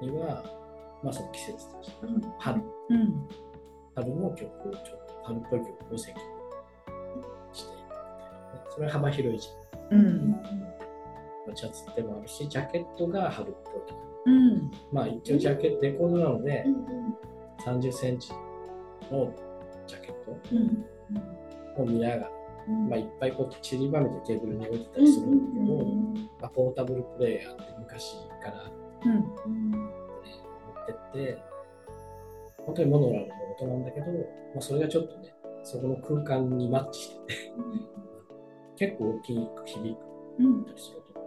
[0.00, 0.42] には、
[1.02, 1.92] まあその季節だし、
[2.38, 3.28] 春、うん
[3.94, 6.24] 春の曲をちょっと、春っぽい曲を選曲
[7.52, 7.70] して、
[8.70, 9.98] それは幅広いじゃん。
[9.98, 10.38] うんま
[11.52, 14.00] あシャツでもあるし、ジャケットが春っぽいとか。
[14.26, 16.74] うんまあ一応ジャケット、レコードなのでう、ん
[17.64, 18.32] 30センチ
[19.10, 19.34] の
[19.86, 20.14] ジャケッ
[20.52, 20.84] うん
[21.76, 22.30] トを見ながら、
[22.68, 22.88] うん。
[22.88, 28.70] まあいっぱいこう散りばめてテーブルに置いてたりするんだけど、うんまあ、ポータブルプレイヤーって昔から
[29.04, 29.12] うん。
[29.12, 29.20] 持
[30.82, 31.38] ってって、
[32.64, 37.52] 本当にモノラルの音なんだけど、まあ、それがちょっとね、そこの空間にマッチしてて、
[38.88, 39.98] 結構大きく響く。
[40.40, 40.64] うん。
[40.64, 41.20] たりすると、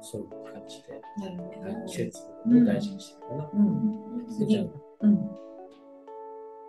[0.00, 1.02] そういう感じで。
[1.86, 3.50] 季節を大事にしてるかな。
[3.54, 3.60] うん。
[5.00, 5.30] うん。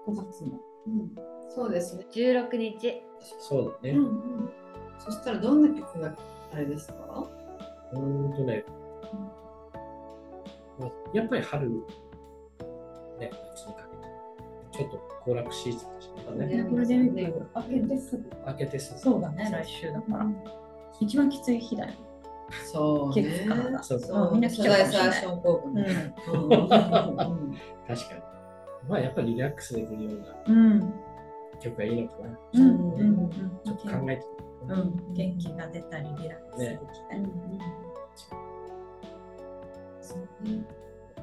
[0.07, 0.59] 5月の。
[0.87, 1.15] うん。
[1.49, 2.05] そうですね。
[2.11, 3.03] 16日。
[3.39, 3.97] そうだね。
[3.97, 4.49] うんうん。
[4.99, 6.15] そしたらどんな曲が
[6.53, 7.29] あれですか？
[7.93, 8.63] うーんとね、
[10.79, 13.87] まあ、やっぱり春、ね、夏にか
[14.71, 16.45] けて、ちょっと行楽シーズンでしたね。
[16.47, 18.23] ねゴールデンウィーク明けてすぐ。
[18.47, 18.99] 明けてすぐ。
[18.99, 20.27] そうだね来週だから。
[20.99, 21.93] 一番きつい日だよ
[22.71, 23.47] そうね。
[23.81, 24.33] そうそう。
[24.33, 25.11] みんな来ちゃうかもしれな
[27.87, 28.21] 確かに。
[28.87, 30.93] まあやっぱりリラックスできるようなうん。
[31.59, 32.39] 曲がいいのかな。
[32.53, 32.93] うん。
[32.93, 33.29] うん。
[33.63, 34.25] ちょっと考えて
[34.67, 35.13] うん。
[35.13, 37.25] 元気が出たりリラックスできたり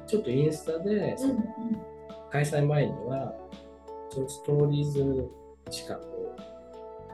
[0.07, 1.15] ちょっとインスタで、
[2.31, 3.33] 開催前には、
[4.09, 5.29] ストーリーズ
[5.69, 6.41] しかこう、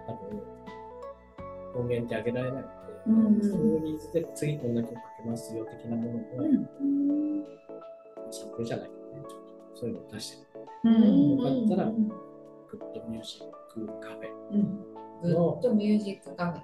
[0.05, 2.63] 多分、音源って上げられない
[3.07, 7.43] うんストーリーズで次こんな曲かけますよ的なものを、うん
[8.31, 9.41] サンプルじゃないけどね、ちょっ
[9.73, 10.37] とそういうのを出して
[10.85, 10.99] うる。
[10.99, 11.97] んよかったら、グ
[12.77, 13.41] ッドミュージッ
[13.73, 14.61] クカフェうん
[15.21, 16.61] グッドミュージックカフェ。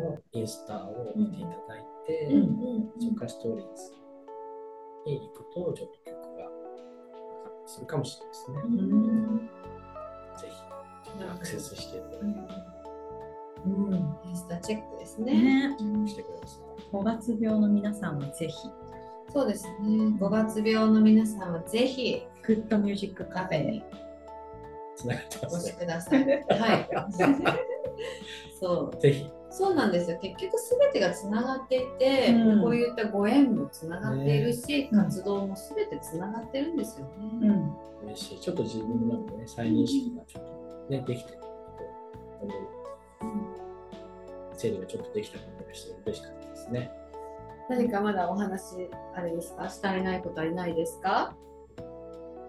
[0.00, 3.92] のインスタを見ていただいて、うんそこからストーリーズ
[5.06, 6.50] に行くと、ちょっと曲が
[7.66, 7.86] する。
[7.86, 8.58] かもしれないですね。
[8.64, 9.50] うん
[10.36, 12.32] ぜひ、アクセスしていただけれ
[13.66, 13.94] うん
[14.24, 15.68] インスタチェックですね。
[15.68, 16.94] ねばしてください。
[16.94, 18.54] 5月病の皆さんはぜひ
[19.32, 19.72] そうですね。
[20.18, 24.08] 5月病の皆さんはぜひグッドミュージックカフェにカフェに
[24.96, 25.76] つながってお越しますね。
[25.78, 26.24] ください。
[26.60, 26.88] はい。
[28.58, 29.00] そう。
[29.00, 37.12] ぜひ、そうなんですよ結局すべてがつながっていて、うんこういったご縁もつながっているし、ね活動もすべてつながってるんですよね。
[37.42, 38.40] うん嬉しい。
[38.40, 41.46] ちょっと自分の中でね、再認識がちょっとね、できてると
[42.42, 43.47] 思う。
[44.58, 46.90] 整理がちょっとできた感じがして嬉しかったですね。
[47.70, 49.68] 何かまだお話あれですか？
[49.68, 51.34] したりないことはないですか？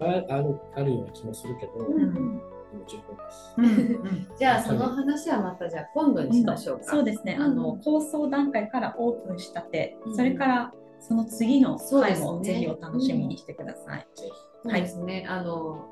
[0.00, 0.08] ああ
[0.42, 2.40] るあるような気もするけど、うん
[2.86, 3.54] 十分です。
[3.58, 6.84] うん じゃあその話はまたじゃあ今度にしましょうか。
[6.84, 14.06] そうですね、うんあの構想段階からオープンしたて、うんそれからその次のそうですね回もぜひお楽しみにしてください。
[14.14, 14.30] ぜひ。
[14.64, 15.26] そうですね。
[15.28, 15.84] あの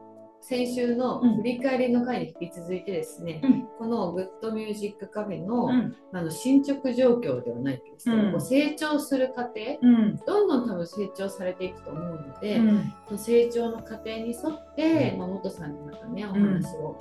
[0.49, 1.37] 先週のうん。
[1.37, 3.69] 振り返りの回に引き続いてですね、うん。
[3.79, 5.95] この Good Music Cafe の,、うん。
[6.13, 8.41] あの進捗状況ではないけどですね、うん。
[8.41, 10.17] 成長する過程、うん。
[10.27, 13.19] どんどん多分成長されていくと思うので、うん。
[13.19, 15.19] 成長の過程に沿って、うん。
[15.19, 16.97] まあ、元さんにまたねお話を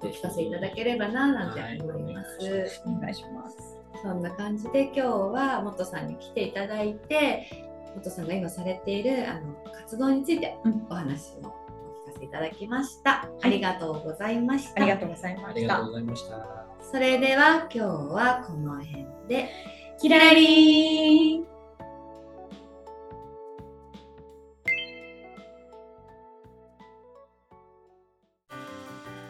[0.00, 2.38] お聞かせいただければななんてはい思います。
[2.40, 3.76] お願いしお願いします。
[4.04, 11.57] そんな感じで今日は元さんに来ていただいて元さんが今されているあの活動についてうんお話を
[12.18, 13.28] お聞かせいただきました。
[13.42, 14.82] ありがとうございました。
[14.82, 15.86] ありがとうございましたありがとう。
[15.86, 16.66] ございました。
[16.92, 19.48] それでは今日はこの辺で
[20.00, 21.44] キラリー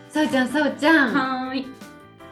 [0.08, 1.66] さおちゃんさおちゃんはーい。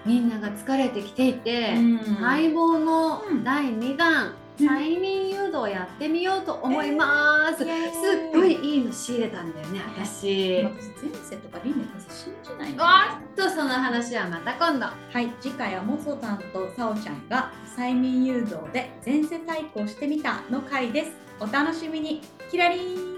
[0.04, 12.82] みんなが疲れてきていて、うん待望のうん第2弾、うん催眠誘導やってみようと思います、えーすっごいいいの仕入れたんだよね私、私前世とか輪廻転生信じないの。
[12.82, 14.86] わっとその話はまた今度。
[14.86, 21.12] はい、次回はモソさんとサオちゃんが催眠誘導で前世対抗してみたの回です。
[21.40, 22.22] お楽しみに。
[22.50, 23.12] キラリー。
[23.12, 23.15] ン